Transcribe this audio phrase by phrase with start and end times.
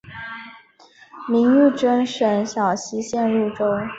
[1.29, 3.67] 明玉珍省小溪县入州。